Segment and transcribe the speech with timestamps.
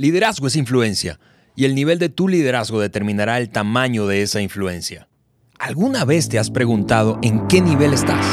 [0.00, 1.20] Liderazgo es influencia
[1.54, 5.08] y el nivel de tu liderazgo determinará el tamaño de esa influencia.
[5.58, 8.24] ¿Alguna vez te has preguntado en qué nivel estás?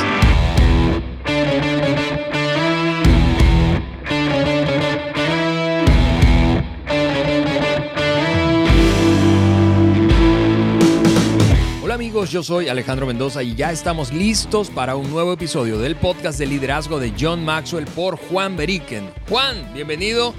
[11.84, 15.98] Hola amigos, yo soy Alejandro Mendoza y ya estamos listos para un nuevo episodio del
[15.98, 19.10] podcast de liderazgo de John Maxwell por Juan Beriken.
[19.28, 20.34] Juan, bienvenido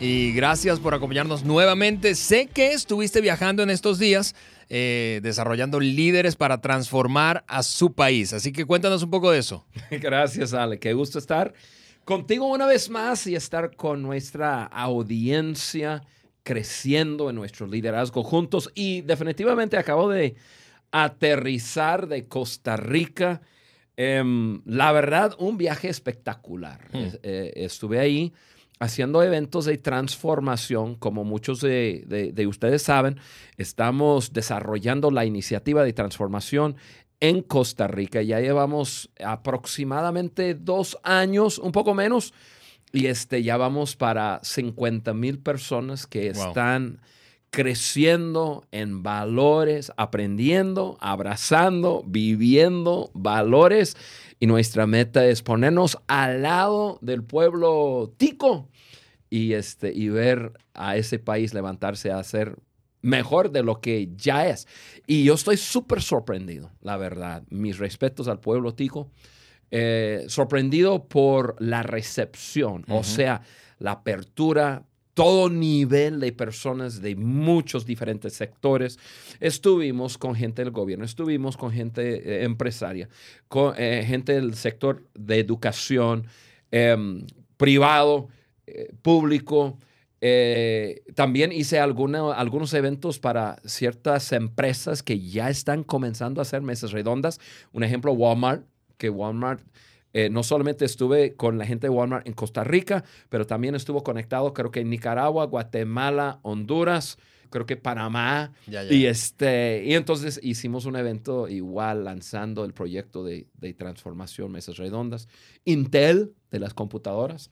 [0.00, 2.14] y gracias por acompañarnos nuevamente.
[2.14, 4.34] Sé que estuviste viajando en estos días
[4.68, 9.66] eh, desarrollando líderes para transformar a su país, así que cuéntanos un poco de eso.
[9.90, 10.78] Gracias, Ale.
[10.78, 11.52] Qué gusto estar
[12.04, 16.02] contigo una vez más y estar con nuestra audiencia
[16.42, 18.70] creciendo en nuestro liderazgo juntos.
[18.74, 20.36] Y definitivamente acabo de
[20.92, 23.40] aterrizar de Costa Rica.
[23.96, 26.88] Em, la verdad, un viaje espectacular.
[26.92, 27.08] Hmm.
[27.22, 28.32] Eh, estuve ahí
[28.80, 33.18] haciendo eventos de transformación, como muchos de, de, ustedes saben,
[33.56, 36.76] estamos desarrollando la iniciativa de transformación
[37.20, 38.22] en Costa Rica.
[38.22, 42.32] Ya llevamos aproximadamente dos años, un poco menos,
[42.92, 46.48] y este, ya vamos para 50 mil personas que Wow.
[46.48, 47.00] están
[47.50, 53.96] creciendo en valores, aprendiendo, abrazando, viviendo valores.
[54.38, 58.68] Y nuestra meta es ponernos al lado del pueblo tico
[59.30, 62.56] y, este, y ver a ese país levantarse a ser
[63.02, 64.66] mejor de lo que ya es.
[65.06, 67.42] Y yo estoy súper sorprendido, la verdad.
[67.50, 69.10] Mis respetos al pueblo tico.
[69.70, 73.42] Eh, sorprendido por la recepción, o sea,
[73.78, 78.98] la apertura, todo nivel de personas de muchos diferentes sectores.
[79.40, 83.08] Estuvimos con gente del gobierno, estuvimos con gente eh, empresaria,
[83.48, 86.26] con eh, gente del sector de educación,
[86.70, 87.26] em,
[87.58, 88.28] privado,
[88.74, 89.78] eh, público.
[90.20, 96.60] Eh, también hice alguna- algunos eventos para ciertas empresas que ya están comenzando a hacer
[96.62, 97.38] mesas redondas.
[97.72, 98.64] Un ejemplo, Walmart,
[98.96, 99.62] que Walmart,
[100.12, 104.02] eh, no solamente estuve con la gente de Walmart en Costa Rica, pero también estuvo
[104.02, 107.16] conectado, creo que en Nicaragua, Guatemala, Honduras,
[107.50, 108.52] creo que Panamá.
[108.66, 108.92] Ya, ya.
[108.92, 114.78] Y, este, y entonces hicimos un evento igual lanzando el proyecto de, de transformación Mesas
[114.78, 115.28] Redondas.
[115.64, 117.50] Intel de las computadoras,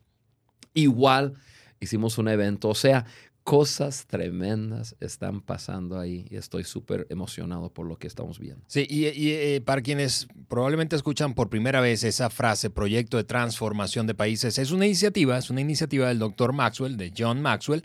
[0.77, 1.35] igual
[1.81, 2.69] hicimos un evento.
[2.69, 3.05] O sea,
[3.47, 8.65] cosas tremendas están pasando ahí y estoy súper emocionado por lo que estamos viendo.
[8.67, 14.09] Sí, y, eh, para quienes probablemente escuchan por primera vez esa frase, proyecto de transformación
[14.09, 17.85] de países, es una iniciativa, es una iniciativa del doctor Maxwell, de John Maxwell,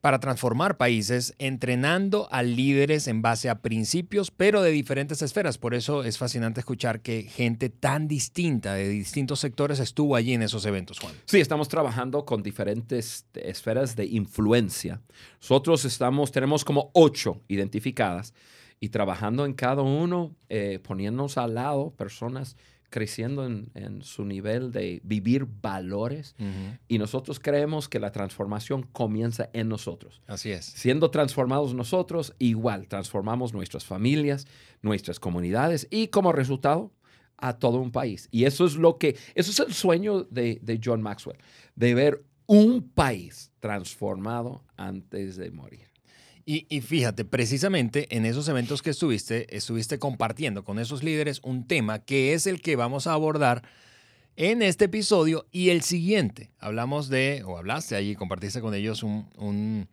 [0.00, 5.58] para transformar países, entrenando a líderes en base a principios, pero de diferentes esferas.
[5.58, 10.42] Por eso es fascinante escuchar que gente tan distinta, de distintos sectores, estuvo allí en
[10.42, 11.14] esos eventos, Juan.
[11.24, 15.00] Sí, estamos trabajando con diferentes esferas de influencia.
[15.40, 18.32] Nosotros estamos, tenemos como ocho identificadas
[18.80, 22.56] y trabajando en cada uno, eh, poniéndonos al lado personas
[22.90, 26.34] creciendo en, en su nivel de vivir valores.
[26.88, 30.22] Y nosotros creemos que la transformación comienza en nosotros.
[30.26, 30.64] Así es.
[30.64, 34.46] Siendo transformados nosotros, igual transformamos nuestras familias,
[34.82, 36.92] nuestras comunidades y como resultado
[37.38, 38.28] a todo un país.
[38.30, 41.38] Y eso es lo que, eso es el sueño de, de John Maxwell,
[41.74, 45.95] de ver un país transformado antes de morir.
[46.48, 51.98] Y, fíjate, precisamente en esos eventos que estuviste, estuviste compartiendo con esos líderes un tema
[52.04, 53.64] que es el que vamos a abordar
[54.36, 56.52] en este episodio y el siguiente.
[56.60, 59.88] Hablamos de, o hablaste allí, compartiste con ellos un,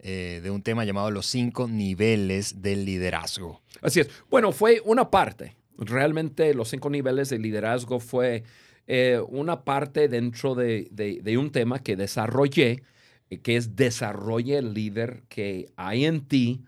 [0.00, 3.62] eh, de un tema llamado los cinco niveles del liderazgo.
[3.80, 4.10] Así es.
[4.28, 5.54] Bueno, fue una parte.
[5.78, 8.42] Realmente los cinco niveles de liderazgo fue
[8.88, 12.82] eh, una parte dentro de, de- un tema que desarrollé,
[13.40, 16.64] que es desarrolle el líder que hay en ti.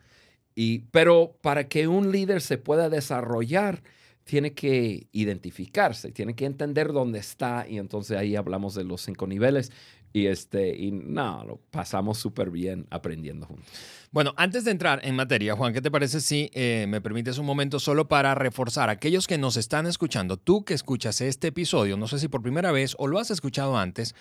[0.54, 3.82] Y, pero para que un líder se pueda desarrollar,
[4.24, 7.66] tiene que identificarse, tiene que entender dónde está.
[7.68, 9.70] Y entonces ahí hablamos de los cinco niveles.
[10.16, 13.66] Y, este, y lo pasamos súper bien aprendiendo juntos.
[14.12, 17.46] Bueno, antes de entrar en materia, Juan, ¿qué te parece si eh, me permites un
[17.46, 21.96] momento solo para reforzar a aquellos que nos están escuchando, tú que escuchas este episodio,
[21.96, 24.14] no sé si por primera vez o lo has escuchado antes,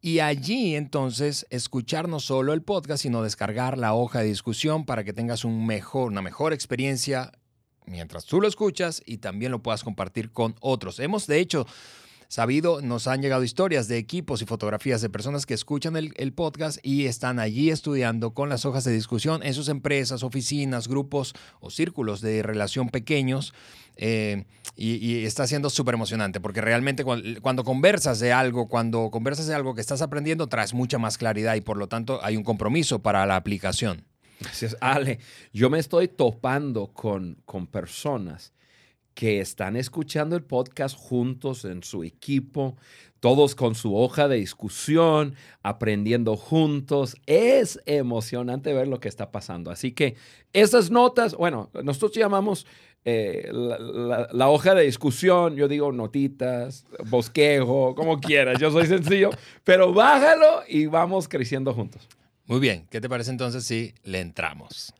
[0.00, 5.04] y allí entonces escuchar no solo el podcast, sino descargar la hoja de discusión para
[5.04, 7.32] que tengas mejor, una mejor experiencia
[7.86, 11.00] mientras tú lo escuchas y también lo puedas compartir con otros.
[11.00, 11.66] Hemos de hecho
[12.30, 16.78] sabido, nos han llegado historias de equipos y fotografías de personas que escuchan el, podcast
[16.84, 21.70] y están allí estudiando con las hojas de discusión en sus empresas, oficinas, grupos o
[21.70, 23.52] círculos de relación pequeños.
[23.96, 24.44] Eh,
[24.76, 29.74] y, está siendo súper emocionante porque realmente cuando, conversas de algo, cuando conversas de algo
[29.74, 33.26] que estás aprendiendo, traes mucha más claridad y por lo tanto hay un compromiso para
[33.26, 34.04] la aplicación.
[34.38, 35.18] Gracias, Ale.
[35.52, 38.52] Yo me estoy topando con, con personas
[39.20, 42.78] que están escuchando el podcast juntos en su equipo,
[43.20, 47.16] todos con su hoja de discusión, aprendiendo juntos.
[47.26, 49.70] Es emocionante ver lo que está pasando.
[49.70, 50.16] Así que
[50.54, 52.66] esas notas, bueno, nosotros llamamos
[53.04, 59.28] eh, la, hoja de discusión, yo digo notitas, bosquejo, como quieras, yo soy sencillo,
[59.64, 62.08] pero bájalo y vamos creciendo juntos.
[62.46, 64.94] Muy bien, ¿qué te parece entonces si le entramos?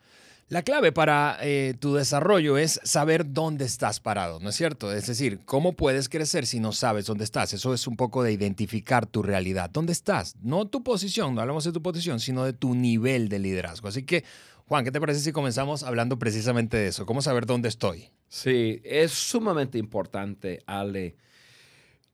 [0.51, 4.93] La clave para eh, tu desarrollo es saber dónde estás parado, ¿no es cierto?
[4.93, 7.55] Es decir, ¿cómo puedes crecer si no sabes dónde estás?
[7.55, 9.71] Eso es un poco de identificar tu realidad.
[9.71, 10.35] ¿Dónde estás?
[10.43, 13.87] No tu posición, no hablamos de tu posición, sino de tu nivel de liderazgo.
[13.87, 14.25] Así que
[14.67, 17.07] Juan, ¿qué te parece si comenzamos hablando precisamente de eso?
[17.07, 18.11] ¿Cómo saber dónde estoy?
[18.27, 21.15] Sí, es sumamente importante, Ale.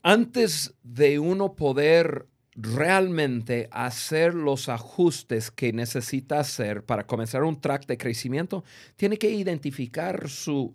[0.03, 7.87] Antes de uno poder realmente hacer los ajustes que necesita hacer para comenzar un track
[7.87, 8.65] de crecimiento,
[8.97, 10.73] tiene que identificar su,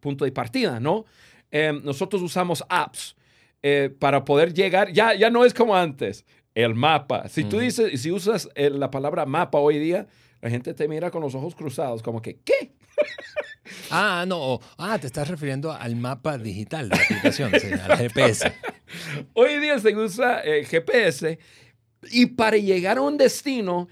[0.00, 1.06] punto de partida, ¿no?
[1.50, 3.16] Em, nosotros usamos apps
[3.62, 6.24] eh, para poder llegar, ya, ya no es como antes,
[6.54, 7.28] el mapa.
[7.28, 10.06] Si tú dices, si usas eh, la palabra mapa hoy día,
[10.42, 12.74] la gente te mira con los ojos cruzados, como que, ¿qué?
[13.90, 14.60] Ah, no.
[14.76, 18.52] Ah, te estás refiriendo al mapa digital de la aplicación, al GPS.
[19.32, 21.38] Hoy día se usa el eh, GPS
[22.10, 23.88] y para llegar a un destino,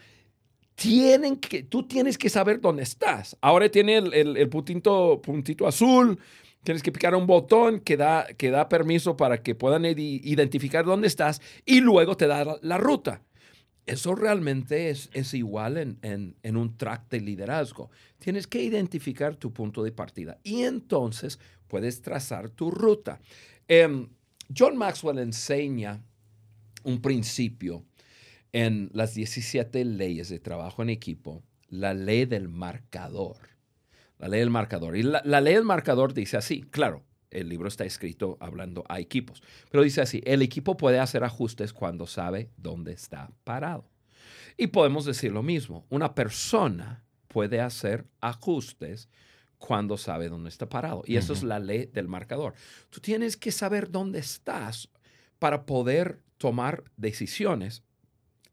[0.75, 3.37] tienen que, tú tienes que saber dónde estás.
[3.41, 6.19] Ahora tiene el, puntito, puntito azul,
[6.63, 11.09] tienes que picar un botón que da, que da permiso para que puedan identificar dónde
[11.09, 13.23] estás y luego te da la ruta.
[13.87, 15.99] Eso realmente es, es igual en,
[16.43, 17.91] en, un track de liderazgo.
[18.19, 23.21] Tienes que identificar tu punto de partida y entonces puedes trazar tu ruta.
[23.67, 24.09] Em,
[24.57, 26.03] John Maxwell enseña
[26.83, 27.85] un principio
[28.53, 33.37] en las 17 leyes de trabajo en equipo, la ley del marcador.
[34.19, 34.97] La ley del marcador.
[34.97, 38.99] Y la, la ley del marcador dice así, claro, el libro está escrito hablando a
[39.01, 39.43] equipos.
[39.71, 43.89] Pero dice así, el equipo puede hacer ajustes cuando sabe dónde está parado.
[44.57, 49.09] Y podemos decir lo mismo, una persona puede hacer ajustes
[49.61, 51.03] cuando sabe dónde está parado.
[51.07, 52.55] Y eso es la ley del marcador.
[52.89, 54.89] Tú tienes que saber dónde estás
[55.39, 57.85] para poder tomar decisiones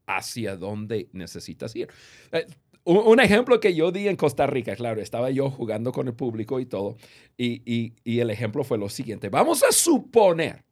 [0.05, 1.87] hacia dónde necesitas ir.
[2.33, 2.45] Eh,
[2.83, 6.59] un, ejemplo que yo di en Costa Rica, claro, estaba yo jugando con el público
[6.59, 6.97] y todo,
[7.37, 9.29] y, el ejemplo fue lo siguiente.
[9.29, 10.63] Vamos a suponer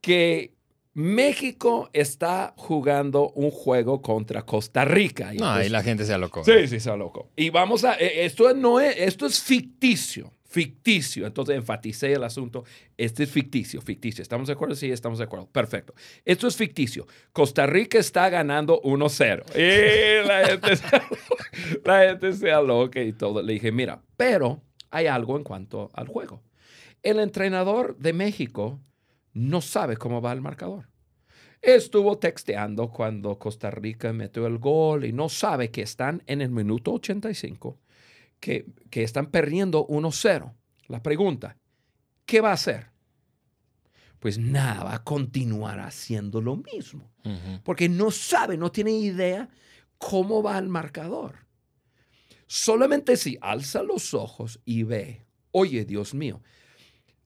[0.00, 0.54] que
[0.94, 5.34] México está jugando un juego contra Costa Rica.
[5.34, 6.44] Y no, ahí la gente se alocó.
[6.44, 7.30] Sí, sí, se alocó.
[7.36, 11.26] Y vamos a, e, esto no es, esto es ficticio ficticio.
[11.26, 12.64] Entonces enfaticé el asunto.
[12.96, 14.22] Este es ficticio, ficticio.
[14.22, 14.74] ¿Estamos de acuerdo?
[14.74, 15.46] Sí, estamos de acuerdo.
[15.46, 15.94] Perfecto.
[16.24, 17.06] Esto es ficticio.
[17.32, 19.44] Costa Rica está ganando 1-0.
[19.56, 20.84] Y la gente, se,
[21.84, 23.42] la gente se aloca y todo.
[23.42, 26.42] Le dije, mira, pero hay algo en cuanto al juego.
[27.02, 28.78] El entrenador de México
[29.32, 30.88] no sabe cómo va el marcador.
[31.60, 36.50] Estuvo texteando cuando Costa Rica metió el gol y no sabe que están en el
[36.50, 37.78] minuto 85
[38.42, 40.52] que, están perdiendo 1-0.
[40.88, 41.56] La pregunta,
[42.26, 42.90] ¿qué va a hacer?
[44.18, 47.12] Pues nada, va a continuar haciendo lo mismo.
[47.62, 49.48] Porque no sabe, no tiene idea
[49.96, 51.46] cómo va el marcador.
[52.48, 56.42] Solamente si alza los ojos y ve, oye Dios mío,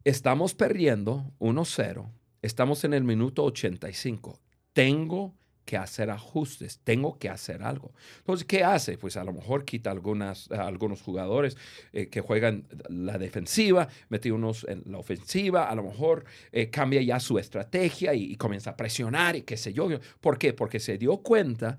[0.07, 2.09] estamos perdiendo 1-0,
[2.41, 4.41] estamos en el minuto 85,
[4.73, 5.35] tengo
[5.65, 7.93] que hacer ajustes, tengo que hacer algo.
[8.19, 8.99] Entonces, ¿qué hace?
[8.99, 11.57] Pues a lo mejor quita algunas, algunos jugadores
[11.93, 17.03] eh, que juegan la defensiva, mete unos en la ofensiva, a lo mejor eh, cambia
[17.03, 19.89] ya su estrategia y, comienza a presionar y qué sé yo.
[20.21, 20.53] ¿Por qué?
[20.53, 21.79] Porque se dio cuenta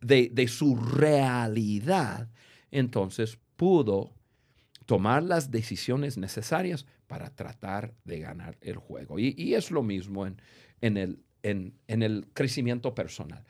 [0.00, 2.28] de, su realidad.
[2.72, 4.14] Entonces pudo
[4.84, 9.18] tomar las decisiones necesarias para tratar de ganar el juego.
[9.18, 10.40] Y, es lo mismo en,
[10.80, 13.44] en el en, el crecimiento personal.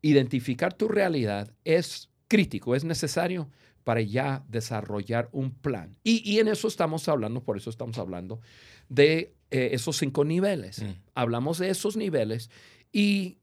[0.00, 3.50] Identificar tu realidad es crítico, es necesario
[3.84, 5.98] para ya desarrollar un plan.
[6.02, 8.40] Y, en eso estamos hablando, por eso estamos hablando
[8.88, 10.82] de eh, esos cinco niveles.
[10.82, 10.92] Mm.
[11.14, 12.48] Hablamos de esos niveles
[12.90, 13.36] y,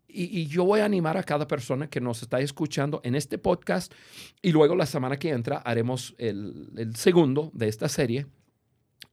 [0.49, 3.93] yo voy a animar a cada persona que nos está escuchando en este podcast
[4.41, 8.25] y luego la semana que entra haremos el, el segundo de esta serie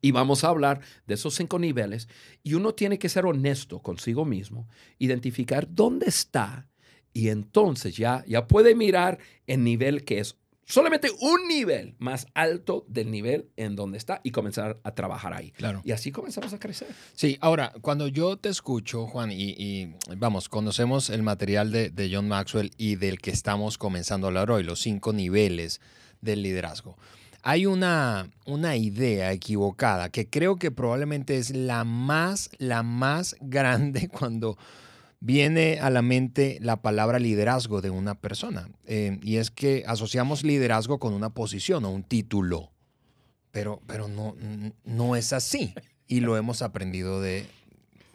[0.00, 2.08] Y vamos a hablar de esos cinco niveles
[2.42, 6.68] y uno tiene que ser honesto consigo mismo, identificar dónde está
[7.12, 10.36] y entonces ya, ya puede mirar el nivel que es
[10.68, 15.50] solamente un nivel más alto del nivel en donde está y comenzar a trabajar ahí.
[15.52, 15.80] Claro.
[15.84, 16.88] Y así comenzamos a crecer.
[17.14, 22.28] Sí, ahora, cuando yo te escucho, Juan, y, vamos, conocemos el material de, de, John
[22.28, 25.80] Maxwell y del que estamos comenzando a hablar hoy, los cinco niveles
[26.20, 26.98] del liderazgo.
[27.48, 34.08] Hay una, una idea equivocada que creo que probablemente es la más, la más grande
[34.08, 34.58] cuando
[35.20, 38.68] viene a la mente la palabra liderazgo de una persona.
[38.84, 42.70] Eh, y es que asociamos liderazgo con una posición o un título.
[43.50, 44.36] Pero, pero no,
[44.84, 45.72] no es así.
[46.06, 47.46] Y lo hemos aprendido de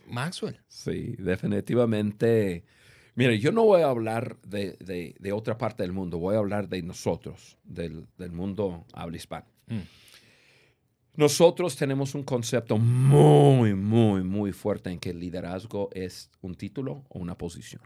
[0.07, 0.59] Maxwell.
[0.67, 2.65] Sí, definitivamente.
[3.15, 6.81] Mire, yo no voy a hablar de, otra parte del mundo, voy a hablar de
[6.81, 9.45] nosotros, del, mundo habla hispano.
[9.67, 9.81] Mm.
[11.15, 17.03] Nosotros tenemos un concepto muy, muy, muy fuerte en que el liderazgo es un título
[17.09, 17.83] o una posición.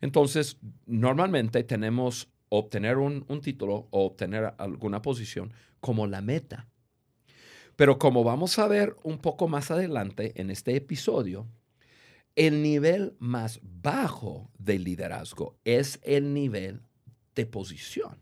[0.00, 0.56] Entonces,
[0.86, 6.68] normalmente tenemos obtener un, título o obtener alguna posición como la meta.
[7.76, 11.46] Pero como vamos a ver un poco más adelante en este episodio,
[12.36, 16.82] el nivel más bajo del liderazgo es el nivel
[17.34, 18.20] de posición.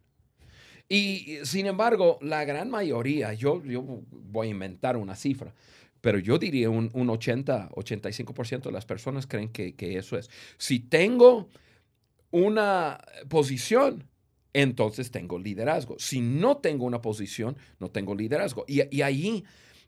[0.89, 5.55] Y sin embargo, la gran mayoría, yo, yo voy a inventar una cifra,
[6.03, 10.29] pero yo diría un, un 80, 85% de las personas creen que, que, eso es.
[10.59, 11.49] Si tengo
[12.31, 14.05] una posición,
[14.53, 15.97] entonces tengo liderazgo.
[15.99, 18.65] Si no tengo una posición, no tengo liderazgo.
[18.67, 19.45] Y, y ahí,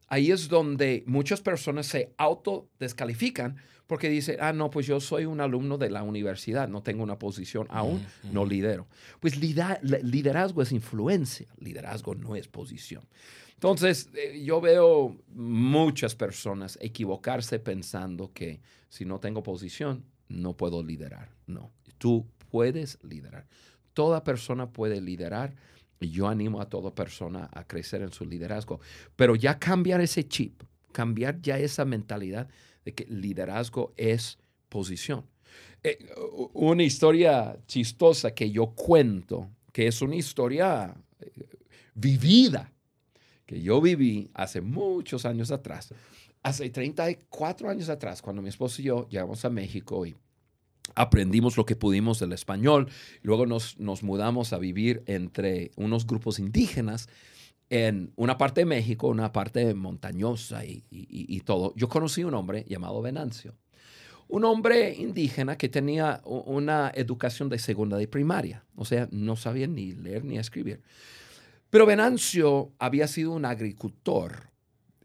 [0.09, 3.57] ahí es donde muchas personas se autodescalifican
[3.87, 7.19] porque dice, ah, no, pues yo soy un alumno de la universidad, no tengo una
[7.19, 8.87] posición aún, no lidero.
[9.21, 13.07] Pues liderazgo es influencia, liderazgo no es posición.
[13.55, 20.83] Entonces, eh, yo veo muchas personas equivocarse pensando que si no tengo posición, no puedo
[20.83, 21.31] liderar.
[21.47, 23.47] No, tú puedes liderar.
[23.93, 25.55] Toda persona puede liderar
[26.09, 28.81] yo animo a toda persona a crecer en su liderazgo.
[29.17, 32.49] Pero ya cambiar ese chip, cambiar ya esa mentalidad
[32.85, 35.25] de que liderazgo es posición.
[35.83, 35.99] Eh,
[36.55, 41.31] una historia chistosa que yo cuento, que es una historia eh,
[41.95, 42.73] vivida,
[43.47, 45.93] que yo viví hace muchos años atrás,
[46.43, 50.15] hace 34 años atrás, cuando mi esposo y yo llegamos a México y
[50.95, 52.89] aprendimos lo que pudimos del español,
[53.23, 57.09] luego nos, nos mudamos a vivir entre unos grupos indígenas
[57.71, 63.03] en una parte de México, una parte montañosa y, todo, yo conocí un hombre llamado
[63.03, 63.55] Venancio.
[64.29, 69.67] Un hombre indígena que tenía una educación de segunda y primaria, o sea, no sabía
[69.67, 70.83] ni leer ni escribir.
[71.69, 74.51] Pero Venancio había sido un agricultor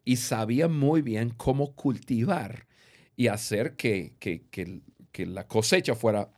[0.05, 2.67] y sabía muy bien cómo cultivar
[3.15, 4.81] y hacer que, que
[5.17, 6.29] la cosecha fuera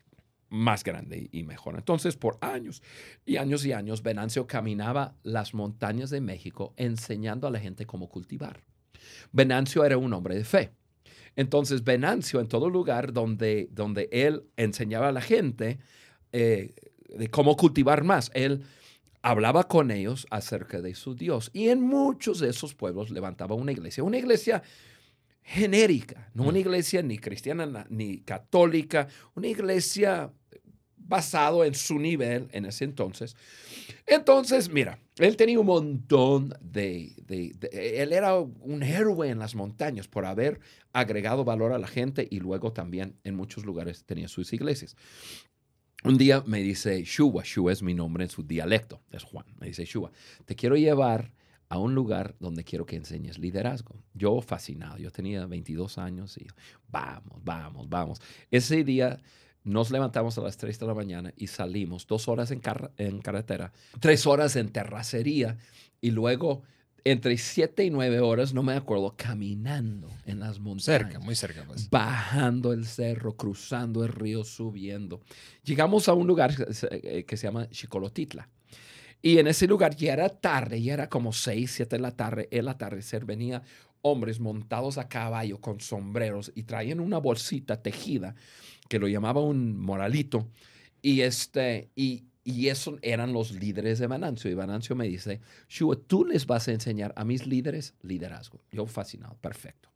[0.49, 1.75] más grande y mejor.
[1.77, 2.83] Entonces, por años
[3.25, 8.09] y años y años, Venancio caminaba las montañas de México enseñando a la gente cómo
[8.09, 8.61] cultivar.
[9.31, 10.71] Venancio era un hombre de fe.
[11.37, 15.79] Entonces, Venancio, en todo lugar donde, donde él enseñaba a la gente
[16.33, 16.75] eh,
[17.07, 18.63] de cómo cultivar más, él
[19.21, 21.49] hablaba con ellos acerca de su Dios.
[21.53, 24.63] Y en muchos de esos pueblos levantaba una iglesia, una iglesia
[25.43, 26.57] genérica, no una mm.
[26.57, 30.31] iglesia ni cristiana ni católica, una iglesia
[31.11, 33.35] basado en su nivel en ese entonces.
[34.07, 37.13] Entonces, mira, él tenía un montón de,
[37.71, 40.61] Él era un héroe en las montañas por haber
[40.93, 44.95] agregado valor a la gente y luego también en muchos lugares tenía sus iglesias.
[46.03, 49.67] Un día me dice Shua, Shua es mi nombre en su dialecto, es Juan, me
[49.67, 50.11] dice Shua,
[50.45, 51.31] te quiero llevar
[51.71, 53.95] a un lugar donde quiero que enseñes liderazgo.
[54.13, 56.45] Yo fascinado, yo tenía 22 años y
[56.89, 58.21] vamos, vamos, vamos.
[58.51, 59.21] Ese día
[59.63, 62.61] nos levantamos a las 3 de la mañana y salimos dos horas en,
[62.97, 65.57] en carretera, tres horas en terracería
[66.01, 66.63] y luego
[67.05, 70.83] entre siete y nueve horas, no me acuerdo, caminando en las montañas.
[70.83, 71.63] Cerca, muy cerca.
[71.65, 71.89] Pues.
[71.89, 75.21] Bajando el cerro, cruzando el río, subiendo.
[75.63, 78.49] Llegamos a un lugar que se eh, llama Chicolotitla.
[79.21, 82.47] Y en ese lugar ya era tarde, ya era como seis, siete de la tarde,
[82.51, 83.61] el atardecer venía
[84.01, 88.35] hombres montados a caballo con sombreros y traían una bolsita tejida
[88.89, 90.47] que lo llamaba un moralito.
[91.01, 94.49] Y, este, y, y esos eran los líderes de Banancio.
[94.49, 98.59] Y Banancio me dice, Shua, tú les vas a enseñar a mis líderes liderazgo.
[98.71, 99.89] Yo fascinado, perfecto.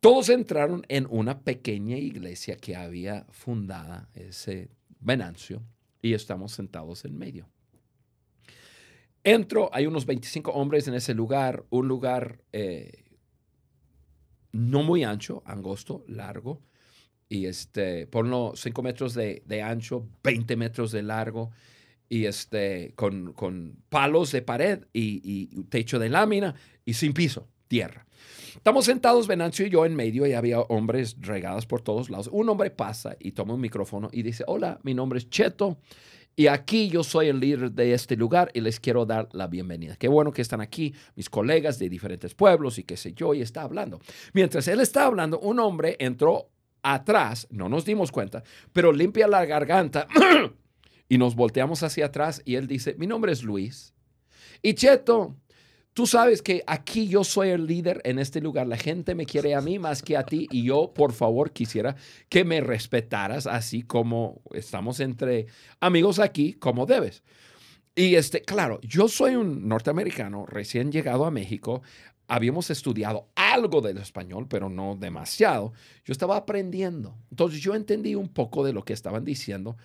[0.00, 4.70] Todos entraron en una pequeña iglesia que había fundada ese
[5.00, 5.62] Venancio
[6.02, 7.48] y estamos sentados en medio.
[9.28, 13.04] Entro, hay unos 25 hombres en ese lugar, un lugar eh,
[14.52, 16.62] no muy ancho, angosto, largo,
[17.28, 21.50] y este, ponlo 5 metros de, ancho, 20 metros de largo,
[22.08, 26.54] y este, con, palos de pared y, y, techo de lámina
[26.86, 28.06] y sin piso, tierra.
[28.56, 32.30] Estamos sentados, Venancio y yo, en medio y había hombres regados por todos lados.
[32.32, 35.76] Un hombre pasa y toma un micrófono y dice, hola, mi nombre es Cheto
[36.38, 39.96] y aquí yo soy el líder de este lugar y les quiero dar la bienvenida.
[39.96, 43.42] Qué bueno que están aquí mis colegas de diferentes pueblos y qué sé yo, y
[43.42, 43.98] está hablando.
[44.34, 46.48] Mientras él está hablando, un hombre entró
[46.80, 50.06] atrás, no nos dimos cuenta, pero limpia la garganta
[51.08, 53.92] y nos volteamos hacia atrás y él dice, mi nombre es Luis.
[54.62, 55.34] Y Cheto,
[55.94, 58.68] Tú sabes que aquí yo soy el líder en este lugar.
[58.68, 61.96] La gente me quiere a mí más que a ti y yo, por favor, quisiera
[62.28, 65.46] que me respetaras así como estamos entre
[65.80, 67.22] amigos aquí, como debes.
[67.96, 71.82] Y este, claro, yo soy un norteamericano recién llegado a México.
[72.28, 75.72] Habíamos estudiado algo del español, pero no demasiado.
[76.04, 77.16] Yo estaba aprendiendo.
[77.30, 79.76] Entonces yo entendí un poco de lo que estaban diciendo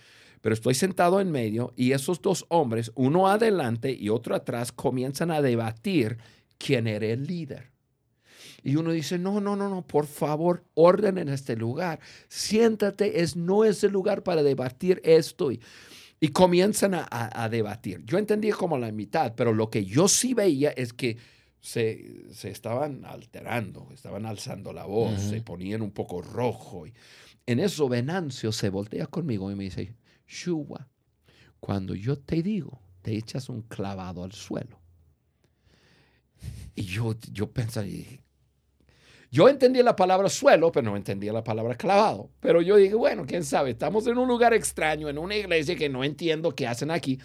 [0.43, 5.31] pero estoy sentado en medio y esos dos hombres, uno adelante y otro atrás, comienzan
[5.31, 6.17] a debatir
[6.57, 7.71] quién era el líder.
[8.61, 12.01] Y uno dice, no, no, no, no, por favor, orden en este lugar.
[12.27, 15.49] Siéntate, es, no es el lugar para debatir esto.
[15.49, 15.61] Y,
[16.19, 18.03] y comienzan a, debatir.
[18.03, 21.15] Yo entendí como la mitad, pero lo que yo sí veía es que
[21.61, 26.85] se, estaban alterando, estaban alzando la voz, se ponían un poco rojo.
[26.85, 26.93] Y
[27.45, 29.93] en eso Venancio se voltea conmigo y me dice,
[31.59, 34.79] Cuando yo te digo, te echas un clavado al suelo.
[36.75, 38.21] Y yo, yo pensé,
[39.31, 42.31] yo entendí la palabra suelo, pero no entendía la palabra clavado.
[42.39, 45.89] Pero yo dije, bueno, quién sabe, estamos en un lugar extraño, en una iglesia que
[45.89, 47.19] no entiendo qué hacen aquí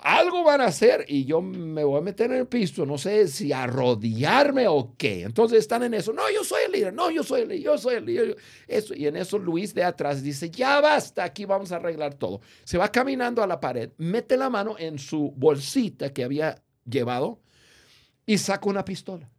[0.00, 3.28] algo van a hacer y yo me voy a meter en el piso, no sé
[3.28, 5.22] si arrodillarme o qué.
[5.22, 7.78] Entonces están en eso, no, yo soy el líder, no, yo soy el líder, yo
[7.78, 8.36] soy el líder.
[8.66, 12.40] Eso, y en eso Luis de atrás dice, ya basta, aquí vamos a arreglar todo.
[12.64, 17.40] Se va caminando a la pared, mete la mano en su bolsita que había llevado
[18.24, 19.30] y saca una pistola.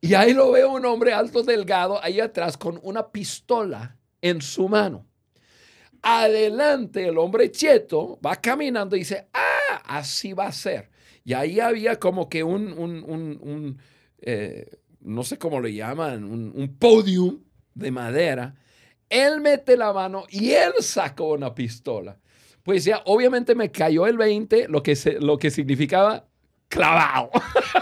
[0.00, 4.68] Y ahí lo veo un hombre alto, delgado, ahí atrás con una pistola en su
[4.68, 5.06] mano.
[6.08, 10.88] Adelante el hombre cheto va caminando y dice, ah, así va a ser.
[11.24, 13.76] Y ahí había como que un, un,
[14.20, 17.40] eh, no sé cómo le llaman, un, podium
[17.74, 18.54] de madera.
[19.08, 22.16] Él mete la mano y él sacó una pistola.
[22.62, 26.28] Pues ya, obviamente me cayó el 20, lo que, se, lo que significaba
[26.68, 27.32] clavado.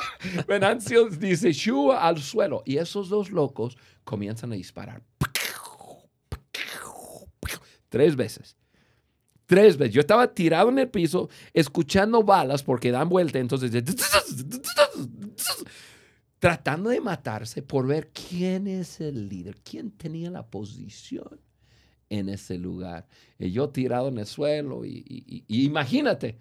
[0.49, 2.63] Venancio dice, shua al suelo.
[2.65, 5.03] Y esos dos locos comienzan a disparar.
[7.95, 8.57] Tres veces.
[9.47, 9.95] Tres veces.
[9.95, 13.39] Yo estaba tirado en el piso escuchando balas porque dan vuelta.
[13.39, 13.71] Entonces,
[16.41, 21.41] tratando de matarse por ver quién es el líder, quién tenía la posición
[22.11, 23.07] en ese lugar.
[23.39, 26.39] Y yo tirado en el suelo y, imagínate,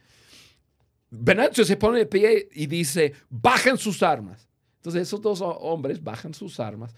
[1.12, 4.50] Venancio se pone de pie y dice, bajen sus armas.
[4.78, 6.96] Entonces esos dos hombres bajan sus armas.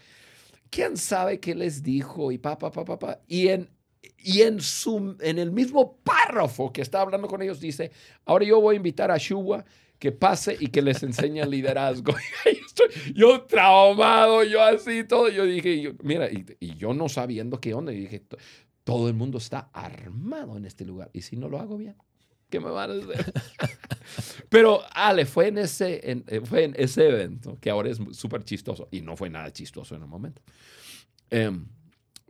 [0.70, 2.32] ¿Quién sabe qué les dijo?
[2.32, 3.20] Y pa, pa, pa, pa, pa.
[3.28, 3.75] Y en
[4.18, 7.92] y en, su, en el mismo párrafo que está hablando con ellos dice,
[8.26, 9.66] ahora yo voy a invitar a Shua
[10.00, 12.14] que pase y que les enseñe liderazgo.
[13.14, 15.30] yo traumado, yo así, todo.
[15.30, 18.24] Yo dije, mira, y, yo no sabiendo qué onda, y dije,
[18.84, 21.10] todo el mundo está armado en este lugar.
[21.14, 21.96] Y si no lo hago bien,
[22.50, 23.34] ¿qué me van a hacer?
[24.50, 28.88] Pero Ale, fue en, ese, eh, fue en ese evento, que ahora es súper chistoso,
[28.92, 30.42] y no fue nada chistoso en el momento.
[31.30, 31.68] Em,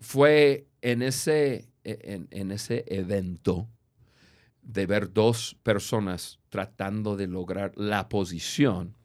[0.05, 3.67] fue en ese, e, en, ese evento
[4.61, 8.95] de ver dos personas tratando de lograr la posición,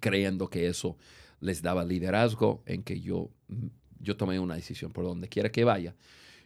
[0.00, 0.96] creyendo que eso
[1.40, 3.30] les daba liderazgo, en que yo,
[4.00, 5.94] yo tomé una decisión por donde quiera que vaya,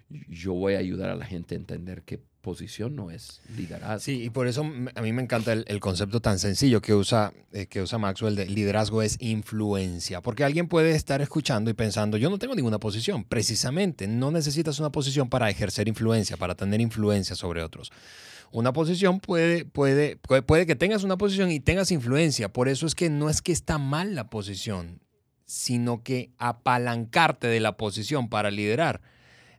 [0.08, 3.98] yo voy a ayudar a la gente a entender que posición no es liderazgo.
[3.98, 4.60] Sí, y por eso
[4.94, 8.46] a mí me encanta el, concepto tan sencillo que usa, eh, que usa Maxwell de
[8.46, 13.24] liderazgo es influencia, porque alguien puede estar escuchando y pensando, yo no tengo ninguna posición,
[13.24, 17.90] precisamente, no necesitas una posición para ejercer influencia, para tener influencia sobre otros.
[18.52, 22.94] Una posición puede, puede, puede, que tengas una posición y tengas influencia, por eso es
[22.94, 25.00] que no es que está mal la posición,
[25.46, 29.00] sino que apalancarte de la posición para liderar.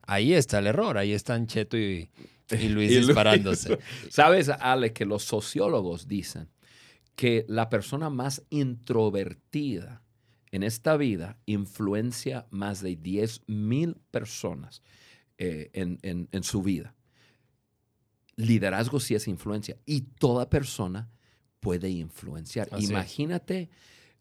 [0.03, 2.09] Ahí está el error, ahí están Cheto y,
[2.51, 3.79] y Luis disparándose.
[4.09, 6.49] Sabes, Ale, que los sociólogos dicen
[7.15, 10.03] que la persona más introvertida
[10.51, 14.81] en esta vida influencia más de 10 mil personas
[15.37, 16.95] eh, en, su vida.
[18.35, 21.09] Liderazgo sí es influencia y toda persona
[21.59, 22.69] puede influenciar.
[22.71, 22.85] Así.
[22.85, 23.69] Imagínate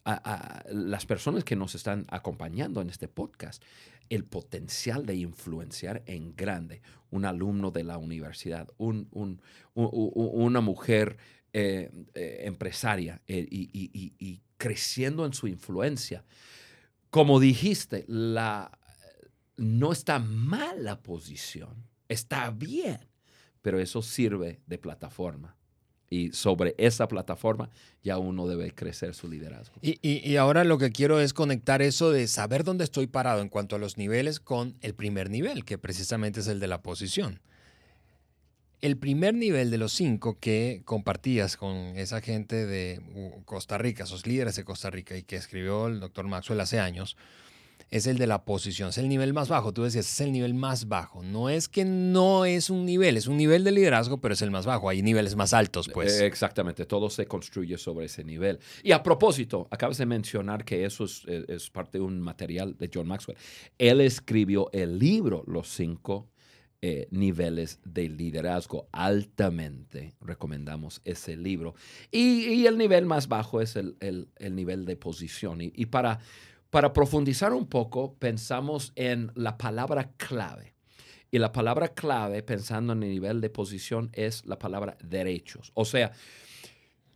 [0.03, 3.63] a, a las personas que nos están acompañando en este podcast,
[4.09, 6.81] el potencial de influenciar en grande.
[7.09, 11.17] Un alumno de la universidad, una mujer
[11.53, 16.25] eh, eh, empresaria eh, y creciendo en su influencia.
[17.09, 18.77] Como dijiste, la,
[19.55, 22.99] no está mal la posición, está bien,
[23.61, 25.56] pero eso sirve de plataforma.
[26.09, 27.69] Y sobre esa plataforma
[28.01, 29.75] ya uno debe crecer su liderazgo.
[29.81, 33.41] Y, y- y ahora lo que quiero es conectar eso de saber dónde estoy parado
[33.41, 36.81] en cuanto a los niveles con el primer nivel, que precisamente es el de la
[36.81, 37.41] posición.
[38.79, 44.03] El primer nivel de los cinco que compartías con esa gente de uh, Costa Rica,
[44.03, 47.17] esos líderes de Costa Rica y que escribió el doctor Maxwell hace años,
[47.89, 49.73] es el de la posición, es el nivel más bajo.
[49.73, 51.23] Tú decías, es el nivel más bajo.
[51.23, 54.51] No es que no es un nivel, es un nivel de liderazgo, pero es el
[54.51, 54.89] más bajo.
[54.89, 56.19] Hay niveles más altos, pues.
[56.19, 58.59] Eh, Exactamente, todo se construye sobre ese nivel.
[58.83, 62.75] Y a propósito, acabas de mencionar que eso es, es- es parte de un material
[62.77, 63.37] de John Maxwell.
[63.77, 66.27] Él escribió el libro Los cinco
[66.81, 68.87] eh, niveles de liderazgo.
[68.91, 71.73] Altamente recomendamos ese libro.
[72.11, 75.61] Y, y el nivel más bajo es el, el- el nivel de posición.
[75.61, 76.19] Y, y para,
[76.69, 80.73] para profundizar un poco, pensamos en la palabra clave.
[81.29, 85.71] Y la palabra clave, pensando en el nivel de posición, es la palabra derechos.
[85.73, 86.11] O sea,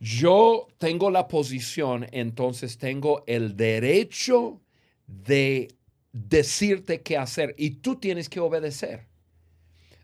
[0.00, 4.60] yo tengo la posición, entonces tengo el derecho
[5.06, 5.68] de
[6.12, 9.06] decirte qué hacer y tú tienes que obedecer.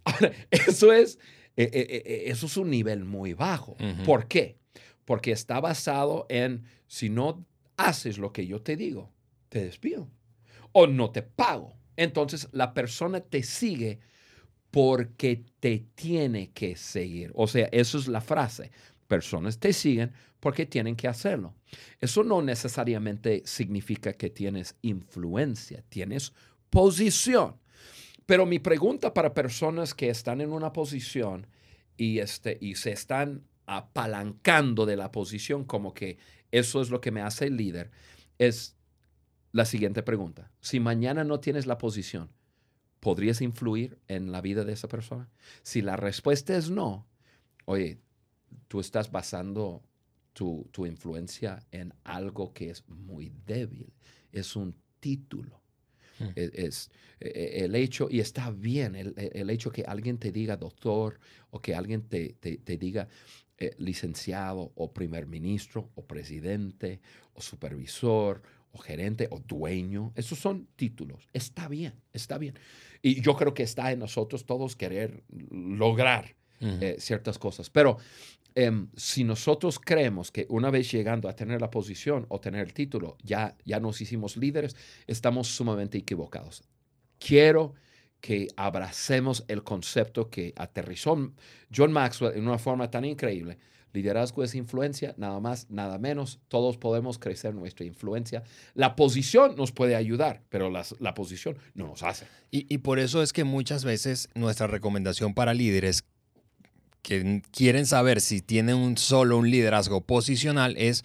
[0.05, 1.19] Ahora, eso es,
[1.57, 3.77] eh, eh, eh, eso es un nivel muy bajo.
[4.07, 4.57] ¿Por qué?
[5.05, 7.45] Porque está basado en si no
[7.77, 9.13] haces lo que yo te digo,
[9.49, 10.09] te despido
[10.73, 11.77] o no te pago.
[11.97, 14.01] Entonces la persona te sigue
[14.71, 17.33] porque te tiene que seguir.
[17.35, 18.71] O sea, eso es la frase.
[19.07, 21.55] Personas te siguen porque tienen que hacerlo.
[22.01, 26.33] Eso no necesariamente significa que tienes influencia, tienes
[26.71, 27.57] posición.
[28.27, 31.47] Pero mi pregunta para personas que están en una posición
[31.97, 36.19] y, este, y se están apalancando de la posición como que
[36.51, 37.91] eso es lo que me hace el líder,
[38.39, 38.78] es
[39.53, 40.51] la siguiente pregunta.
[40.61, 42.31] Si mañana no tienes la posición,
[43.01, 45.29] ¿podrías influir en la vida de esa persona?
[45.63, 47.07] Si la respuesta es no,
[47.65, 47.99] oye,
[48.69, 49.83] tú estás basando
[50.33, 53.93] tu, tu influencia en algo que es muy débil,
[54.33, 55.61] es un título.
[56.19, 56.31] Hmm.
[56.35, 60.57] Es, es, eh, el hecho, y está bien, el, el hecho que alguien te diga
[60.57, 63.09] doctor o que alguien te, te- te diga
[63.57, 67.01] eh, licenciado o primer ministro o presidente
[67.35, 68.43] o supervisor
[68.79, 71.29] o gerente o dueño, esos son títulos.
[71.33, 72.55] Está bien, está bien.
[73.03, 77.71] Y yo creo que está en nosotros todos querer lograr eh, ciertas cosas.
[77.71, 77.99] Pero
[78.55, 82.73] em, si nosotros creemos que una vez llegando a tener la posición o tener el
[82.73, 86.63] título, ya, ya nos hicimos líderes, estamos sumamente equivocados.
[87.19, 87.75] Quiero
[88.21, 91.33] que abracemos el concepto que aterrizó
[91.75, 93.59] John Maxwell en una forma tan increíble.
[93.93, 96.41] Liderazgo es influencia, nada más, nada menos.
[96.49, 98.43] Todos podemos crecer nuestra influencia.
[98.75, 102.27] La posición nos puede ayudar, pero las- la posición no nos hace.
[102.51, 106.05] Y, y por eso es que muchas veces nuestra recomendación para líderes
[107.03, 111.05] que quieren saber si tienen un solo un liderazgo posicional es,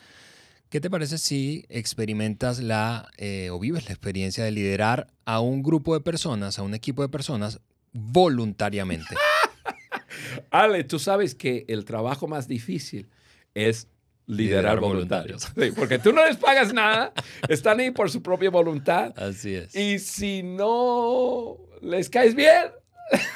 [0.69, 5.63] ¿qué te parece si experimentas la eh, o vives la experiencia de liderar a un
[5.63, 7.59] grupo de personas, a un equipo de personas
[7.93, 9.15] voluntariamente?
[10.51, 13.09] Ale, tú sabes que el trabajo más difícil
[13.53, 13.87] es
[14.25, 15.43] liderar, Liderar voluntarios.
[15.43, 17.13] Sí, porque tú no les pagas nada,
[17.49, 19.13] están ahí por su propia voluntad.
[19.17, 19.75] Así es.
[19.75, 22.71] Y si no les caes bien,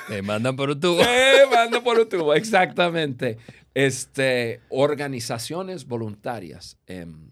[0.07, 1.01] Te mandan por un tubo.
[1.03, 2.33] te mando por un tubo.
[2.33, 3.37] Exactamente.
[3.73, 6.77] Este, organizaciones voluntarias.
[6.87, 7.29] em,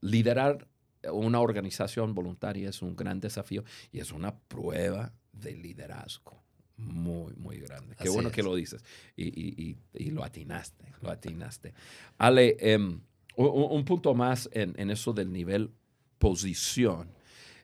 [0.00, 0.68] liderar
[1.10, 6.41] una organización voluntaria es un gran desafío y es una prueba de liderazgo
[6.76, 7.94] muy, muy grande.
[7.96, 8.34] Qué Así bueno es.
[8.34, 8.84] que lo dices.
[9.16, 11.74] Y, y- y- y lo atinaste, lo atinaste.
[12.18, 13.00] Ale, em,
[13.36, 15.70] u- u- un, punto más en, en eso del nivel
[16.18, 17.10] posición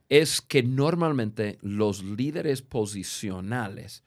[0.08, 4.02] es que normalmente los líderes posicionales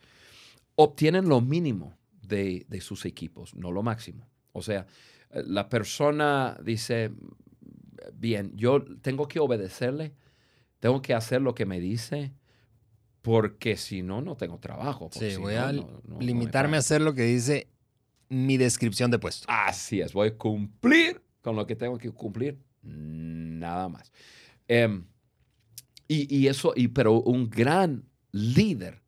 [0.75, 4.27] obtienen lo mínimo de, de sus equipos, no lo máximo.
[4.53, 4.87] O sea,
[5.31, 7.11] eh, la persona dice,
[8.13, 10.13] bien, yo tengo que obedecerle,
[10.79, 12.33] tengo que hacer lo que me dice,
[13.21, 15.09] porque si no, no tengo trabajo.
[15.11, 17.67] Sí, si voy no, a no- no- limitarme a hacer lo que dice
[18.29, 19.45] mi descripción de puesto.
[19.49, 24.11] Así es, voy a cumplir con lo que tengo que cumplir, nada más.
[24.67, 25.05] Em,
[26.07, 29.01] y, y eso, y, pero un gran líder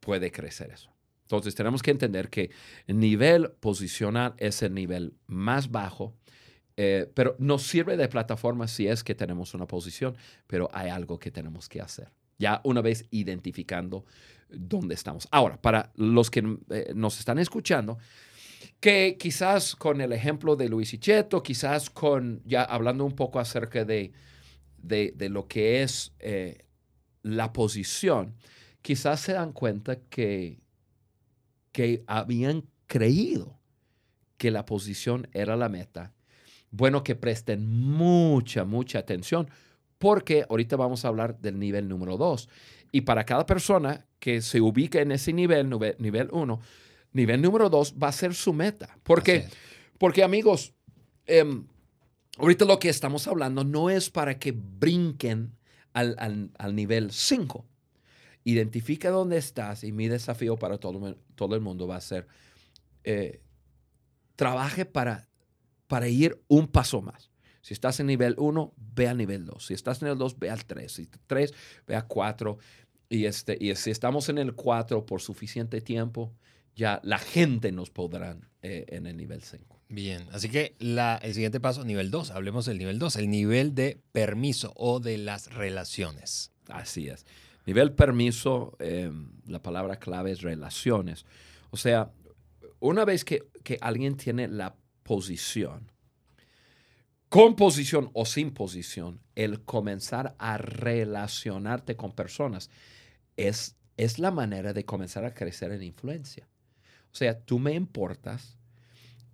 [0.00, 0.90] puede crecer eso.
[1.22, 2.50] Entonces tenemos que entender que
[2.86, 6.14] el nivel posicional es el nivel más bajo,
[6.76, 11.18] eh, pero nos sirve de plataforma si es que tenemos una posición, pero hay algo
[11.18, 12.12] que tenemos que hacer.
[12.38, 14.04] Ya una vez identificando
[14.48, 15.28] dónde estamos.
[15.30, 17.98] Ahora, para los que eh, nos están escuchando,
[18.80, 23.84] que quizás con el ejemplo de Luis Icheto, quizás con, ya hablando un poco acerca
[23.84, 24.12] de,
[24.78, 26.64] de, lo que es eh,
[27.22, 28.34] la posición,
[28.82, 30.60] quizás se dan cuenta que,
[31.72, 33.58] que habían creído
[34.36, 36.12] que la posición era la meta.
[36.70, 39.48] Bueno, que presten mucha, mucha atención
[39.98, 42.48] porque ahorita vamos a hablar del nivel número dos.
[42.92, 46.60] Y para cada persona que se ubique en ese nivel, nivel uno,
[47.12, 48.98] nivel número dos va a ser su meta.
[49.02, 49.48] Porque,
[49.98, 50.74] porque amigos,
[51.26, 51.66] em,
[52.38, 55.56] ahorita lo que estamos hablando no es para que brinquen
[55.92, 57.66] al, nivel 5.
[58.44, 62.28] Identifica dónde estás y mi desafío para todo, todo el mundo va a ser,
[63.02, 63.40] eh,
[64.36, 65.28] trabaje para,
[65.86, 67.30] para ir un paso más.
[67.66, 69.66] Si estás en nivel 1, ve al nivel 2.
[69.66, 70.92] Si estás en el 2, ve al 3.
[70.92, 71.52] Si 3,
[71.88, 72.58] ve a 4.
[73.08, 76.32] Y, este, y si estamos en el 4 por suficiente tiempo,
[76.76, 79.80] ya la gente nos podrá eh, en el nivel 5.
[79.88, 83.74] Bien, así que la, el siguiente paso, nivel 2, hablemos del nivel 2, el nivel
[83.74, 86.52] de permiso o de las relaciones.
[86.68, 87.26] Así es.
[87.66, 91.26] Nivel permiso, em, la palabra clave es relaciones.
[91.70, 92.12] O sea,
[92.78, 95.90] una vez que, que alguien tiene la posición,
[97.36, 102.70] con posición o sin posición, el comenzar a relacionarte con personas
[103.36, 106.48] es, es la manera de comenzar a crecer en influencia.
[107.12, 108.56] O sea, tú me importas,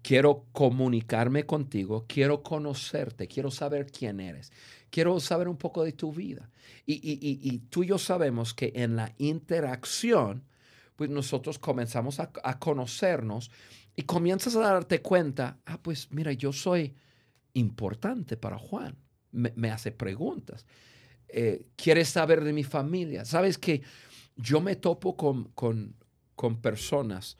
[0.02, 4.50] quiero comunicarme contigo, quiero conocerte, quiero saber quién eres,
[4.90, 6.50] quiero saber un poco de tu vida.
[6.84, 10.42] Y, tú y yo sabemos que en la interacción,
[10.96, 13.52] pues nosotros comenzamos a, conocernos
[13.94, 16.96] y comienzas a darte cuenta, ah, pues mira, yo soy
[17.54, 18.96] importante para Juan,
[19.30, 20.66] me, hace preguntas,
[21.28, 23.82] eh, quieres saber de mi familia, sabes que
[24.36, 25.96] yo me topo con, con,
[26.34, 27.38] con personas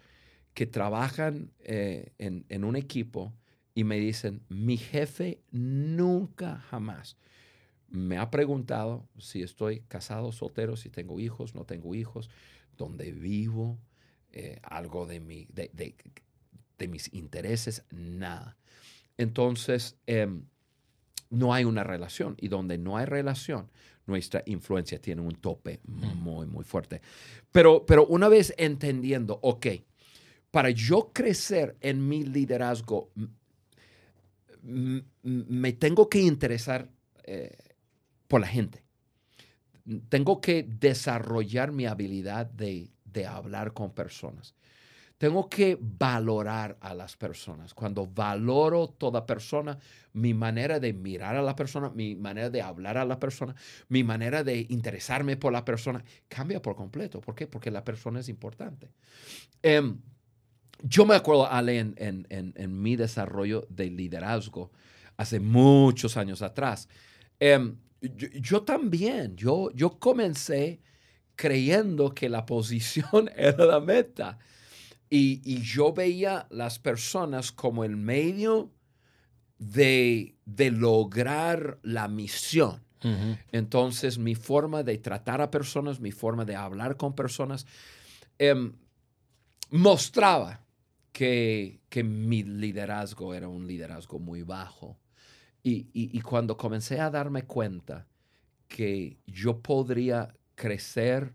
[0.55, 3.33] que trabajan eh, en, un equipo
[3.75, 7.17] y me dicen, mi jefe nunca jamás
[7.89, 12.31] me ha preguntado si estoy casado, soltero, si tengo hijos, no tengo hijos,
[12.77, 13.79] dónde vivo,
[14.31, 18.57] eh, algo de, mi, de, mis intereses, nada.
[19.19, 20.45] Entonces, em,
[21.31, 23.71] no hay una relación y donde no hay relación,
[24.07, 27.01] nuestra influencia tiene un tope muy, muy fuerte.
[27.51, 29.67] Pero, pero una vez entendiendo, ok,
[30.51, 33.11] para yo crecer en mi liderazgo,
[34.63, 36.89] me tengo que interesar
[37.25, 37.57] eh,
[38.29, 38.85] por la gente.
[40.09, 42.91] Tengo que desarrollar mi habilidad de,
[43.27, 44.55] hablar con personas.
[45.23, 47.75] Tengo que valorar a las personas.
[47.75, 49.79] Cuando valoro toda persona,
[50.15, 53.55] mi manera de mirar a la persona, mi manera de hablar a la persona,
[53.89, 57.21] mi manera de interesarme por la persona, cambia por completo.
[57.21, 57.47] ¿Por qué?
[57.47, 58.91] Porque la persona es importante.
[59.63, 59.97] Em,
[60.83, 64.73] yo me acuerdo, Ale, en, mi desarrollo de liderazgo
[65.17, 66.89] hace muchos años atrás.
[67.39, 70.81] Em, yo, también, yo, yo comencé
[71.37, 74.41] creyendo que la posición era la meta.
[75.15, 78.71] Y, yo veía las personas como el medio
[79.59, 82.83] de, lograr la misión.
[83.51, 87.67] Entonces, mi forma de tratar a personas, mi forma de hablar con personas,
[88.39, 88.73] em,
[89.71, 90.65] mostraba
[91.13, 94.97] que, mi liderazgo era un liderazgo muy bajo.
[95.63, 98.07] Y, cuando comencé a darme cuenta
[98.67, 101.35] que yo podría crecer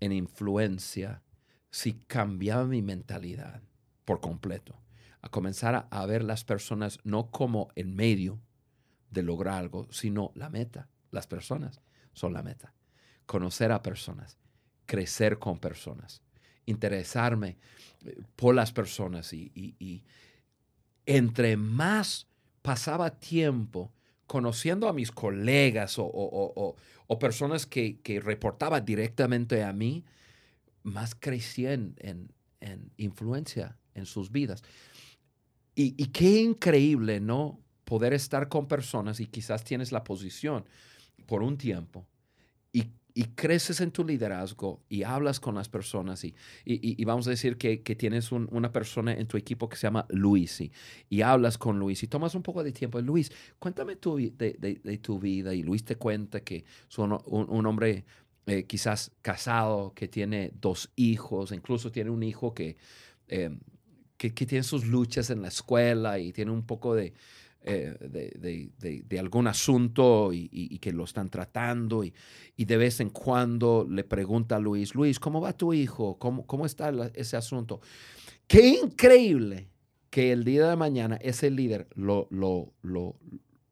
[0.00, 1.22] en influencia
[1.74, 3.60] si cambiaba mi mentalidad
[4.04, 4.80] por completo,
[5.22, 8.38] a comenzar a, ver las personas no como el medio
[9.10, 10.88] de lograr algo, sino la meta.
[11.10, 11.80] Las personas
[12.12, 12.72] son la meta.
[13.26, 14.38] Conocer a personas,
[14.86, 16.22] crecer con personas,
[16.64, 17.58] interesarme
[18.04, 20.04] eh, por las personas y,
[21.06, 22.28] entre más
[22.62, 23.92] pasaba tiempo
[24.28, 26.76] conociendo a mis colegas o,
[27.18, 30.04] personas que, que reportaban directamente a mí,
[30.84, 32.32] más crecía en,
[32.96, 34.62] influencia en sus vidas.
[35.74, 37.60] Y, y, qué increíble, ¿no?
[37.84, 40.64] Poder estar con personas y quizás tienes la posición
[41.26, 42.06] por un tiempo
[42.72, 42.84] y
[43.16, 47.56] y creces en tu liderazgo y hablas con las personas y, y, vamos a decir
[47.56, 50.60] que, tienes una persona en tu equipo que se llama Luis
[51.08, 53.00] y, hablas con Luis y tomas un poco de tiempo.
[53.00, 57.12] Luis, cuéntame tu, de, tu vida y Luis te cuenta que es un,
[57.66, 58.04] hombre
[58.46, 62.76] eh, quizás casado, que tiene dos hijos, incluso tiene un hijo que,
[63.28, 63.56] eh,
[64.16, 67.14] que, tiene sus luchas en la escuela y tiene un poco de,
[67.62, 72.12] de, algún asunto y, que lo están tratando y,
[72.56, 76.18] de vez en cuando le pregunta a Luis, Luis, ¿cómo va tu hijo?
[76.18, 77.80] ¿Cómo, cómo está ese asunto?
[78.46, 79.68] Qué increíble
[80.10, 83.16] que el día de mañana ese líder lo, lo, lo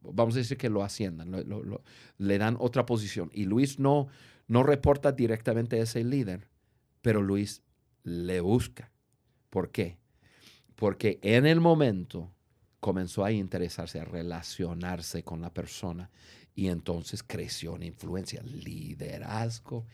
[0.02, 1.30] vamos a decir que lo asciendan,
[2.18, 3.30] le dan otra posición.
[3.32, 4.08] Y Luis no,
[4.52, 6.46] no reporta directamente a ese líder,
[7.00, 7.62] pero Luis
[8.02, 8.92] le busca.
[9.48, 9.96] ¿Por qué?
[10.74, 12.30] Porque en el momento
[12.78, 16.10] comenzó a interesarse, a relacionarse con la persona
[16.54, 18.42] y entonces creció en influencia.
[18.42, 19.86] Liderazgo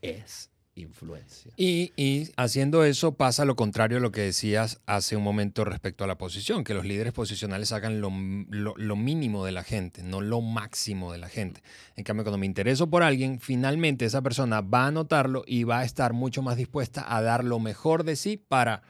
[0.00, 1.52] es influencia.
[1.56, 6.06] Y, haciendo eso pasa lo contrario a lo que decías hace un momento respecto a
[6.06, 8.10] la posición, que los líderes posicionales hagan lo,
[8.50, 11.62] lo, mínimo de la gente, no lo máximo de la gente.
[11.96, 15.80] En cambio, cuando me intereso por alguien, finalmente esa persona va a notarlo y va
[15.80, 18.82] a estar mucho más dispuesta a dar lo mejor de sí para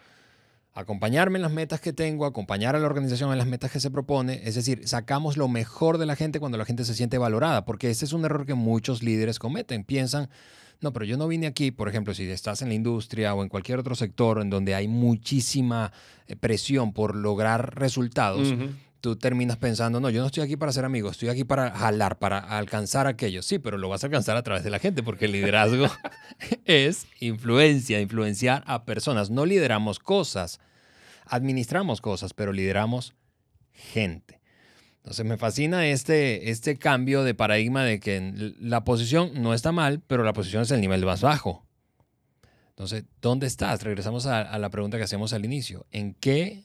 [0.75, 3.91] acompañarme en las metas que tengo, acompañar a la organización en las metas que se
[3.91, 4.41] propone.
[4.45, 7.91] Es decir, sacamos lo mejor de la gente cuando la gente se siente valorada, porque
[7.91, 9.85] ese es un error que muchos líderes cometen.
[9.85, 10.29] Piensan
[10.85, 13.49] no, pero yo no vine aquí, por ejemplo, si estás en la industria o en
[13.49, 15.93] cualquier otro sector en donde hay muchísima
[16.29, 18.55] eh, presión por lograr resultados,
[19.01, 22.19] tú terminas pensando, no, yo no estoy aquí para ser amigo, estoy aquí para jalar,
[22.19, 23.43] para alcanzar aquello.
[23.43, 25.89] Sí, pero lo vas a alcanzar a través de la gente, porque el liderazgo
[26.65, 29.31] es influencia, influenciar a personas.
[29.31, 30.61] No lideramos cosas,
[31.27, 33.15] administramos cosas, pero lideramos
[33.73, 34.41] gente.
[35.05, 40.01] Entonces me fascina este, este cambio de paradigma de que la posición no está mal,
[40.07, 41.67] pero la posición es el nivel más bajo.
[42.71, 43.83] Entonces, ¿dónde estás?
[43.83, 45.85] Regresamos a, la pregunta que hacemos al inicio.
[45.91, 46.65] ¿En qué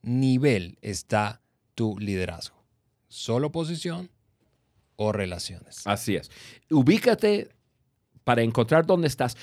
[0.00, 1.42] nivel está
[1.74, 2.64] tu liderazgo?
[3.08, 4.10] ¿Solo posición
[4.96, 5.86] o relaciones?
[5.86, 6.30] Así es.
[6.70, 7.50] Ubícate
[8.24, 9.36] para encontrar dónde estás.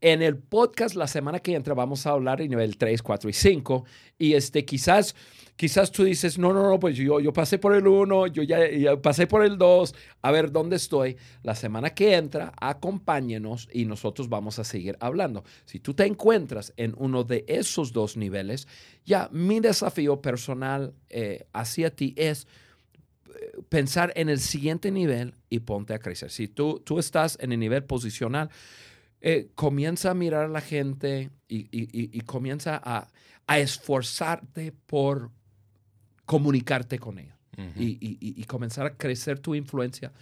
[0.00, 3.32] En el podcast la semana que entra vamos a hablar en nivel 3, 4 y
[3.32, 3.84] 5.
[4.18, 5.16] Y este, quizás
[5.56, 8.60] quizás tú dices, no, no, no, pues yo, yo pasé por el 1, yo ya,
[9.00, 11.16] pasé por el 2, a ver dónde estoy.
[11.42, 15.44] La semana que entra, acompáñenos y nosotros vamos a seguir hablando.
[15.64, 18.68] Si tú te encuentras en uno de esos dos niveles,
[19.04, 22.46] ya mi desafío personal eh, hacia ti es
[23.28, 26.30] eh, pensar en el siguiente nivel y ponte a crecer.
[26.30, 28.50] Si tú, tú estás en el nivel posicional,
[29.22, 33.08] eh, comienza a mirar a la gente y, comienza a,
[33.46, 35.30] a, esforzarte por
[36.26, 37.36] comunicarte con ellos
[37.78, 40.12] y, comenzar a crecer tu influencia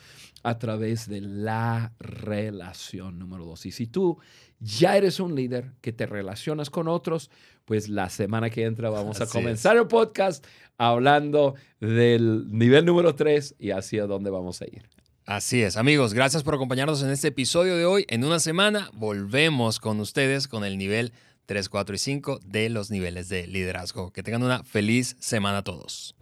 [0.42, 3.66] a través de la relación número dos.
[3.66, 4.18] Y si tú
[4.60, 7.30] ya eres un líder que te relacionas con otros,
[7.64, 10.46] pues la semana que entra vamos a comenzar el podcast
[10.78, 14.88] hablando del nivel número tres y hacia dónde vamos a ir.
[15.26, 18.04] Así es, amigos, gracias por acompañarnos en este episodio de hoy.
[18.08, 21.12] En una semana volvemos con ustedes con el nivel
[21.46, 24.12] 3, 4 y 5 de los niveles de liderazgo.
[24.12, 26.14] Que tengan una feliz semana a todos.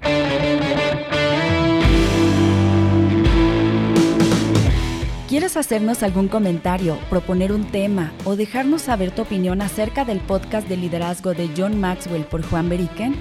[5.33, 10.69] ¿Quieres hacernos algún comentario, proponer un tema o dejarnos saber tu opinión acerca del podcast
[10.69, 13.17] de liderazgo de John Maxwell por Juan Beriken?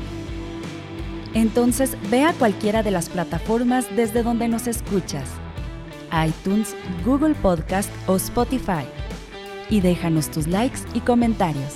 [1.33, 5.29] Entonces ve a cualquiera de las plataformas desde donde nos escuchas,
[6.27, 8.85] iTunes, Google Podcast o Spotify,
[9.69, 11.75] y déjanos tus likes y comentarios.